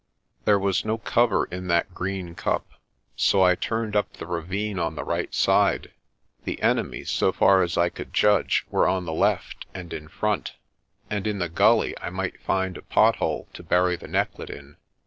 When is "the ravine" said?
4.13-4.79